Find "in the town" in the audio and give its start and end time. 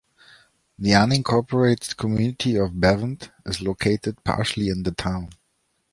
4.69-5.29